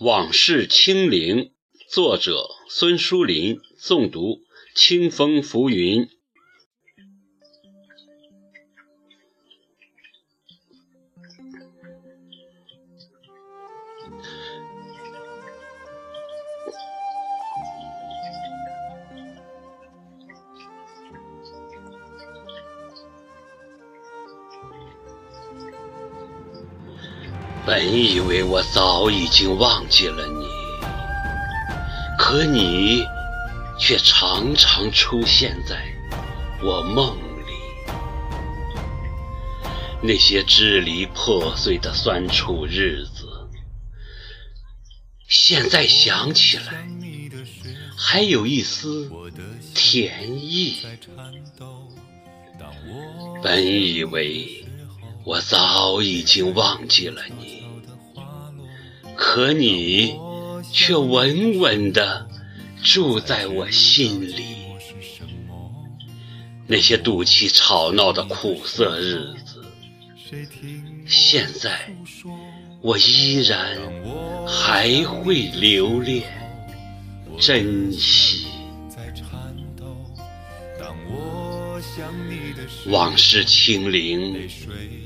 [0.00, 1.52] 往事清零，
[1.88, 4.40] 作者孙书林，诵读
[4.74, 6.08] 清风浮云。
[27.66, 30.46] 本以为我早已经忘记了你，
[32.18, 33.02] 可你
[33.78, 35.82] 却常常出现在
[36.62, 37.54] 我梦里。
[40.02, 43.26] 那些支离破碎的酸楚日子，
[45.26, 46.86] 现在想起来，
[47.96, 49.10] 还有一丝
[49.74, 50.82] 甜意。
[53.42, 54.63] 本以为。
[55.24, 57.62] 我早已经忘记了你，
[59.16, 60.18] 可你
[60.70, 62.28] 却稳稳地
[62.82, 64.44] 住在我心里。
[66.66, 69.64] 那些赌气吵闹的苦涩日子，
[71.06, 71.90] 现在
[72.82, 73.78] 我依然
[74.46, 76.22] 还会留恋、
[77.40, 78.46] 珍惜。
[82.86, 84.48] 往事清零。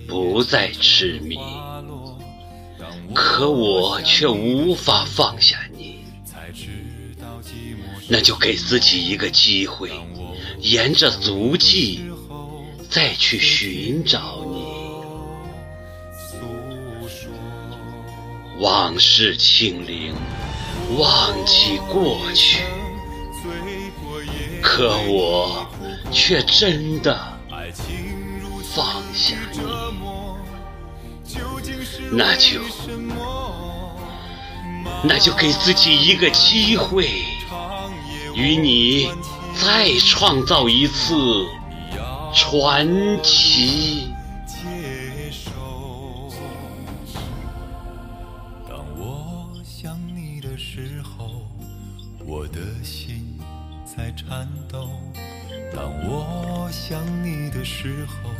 [0.08, 1.38] 不再痴迷，
[3.14, 5.98] 可我却无法放下你。
[8.08, 9.90] 那就给自己一个机会，
[10.60, 12.00] 沿着足迹
[12.88, 14.64] 再去寻找你。
[18.60, 20.14] 往事清零，
[20.96, 22.64] 忘记过去，
[24.62, 25.68] 可我
[26.10, 27.37] 却真的。
[28.78, 29.58] 放下你，
[32.12, 32.60] 那就
[35.02, 37.08] 那就给自己一个机会，
[38.36, 39.10] 与你
[39.60, 41.44] 再创造一次
[42.32, 42.86] 传
[43.20, 44.12] 奇。
[48.68, 51.42] 当我想你的时候，
[52.24, 53.40] 我的心
[53.84, 54.88] 在颤抖。
[55.74, 58.30] 当我想你的时候。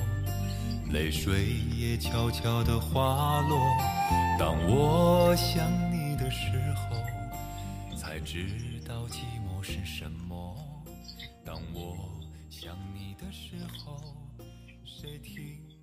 [0.91, 3.59] 泪水也悄悄地滑落。
[4.38, 6.97] 当我想你的时候，
[7.97, 10.56] 才知道寂寞是什么。
[11.44, 12.09] 当我
[12.48, 14.15] 想你的时候，
[14.84, 15.78] 谁听？